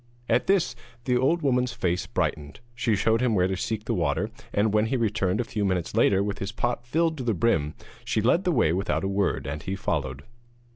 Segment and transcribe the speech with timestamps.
[0.27, 0.75] At this
[1.05, 2.59] the old woman's face brightened.
[2.73, 5.93] She showed him where to seek the water, and when he returned a few minutes
[5.95, 9.45] later with his pot filled to the brim, she led the way without a word,
[9.45, 10.23] and he followed.